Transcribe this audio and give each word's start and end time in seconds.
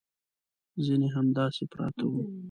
ځینې 0.85 1.07
همداسې 1.15 1.63
پراته 1.71 2.03
وو. 2.11 2.21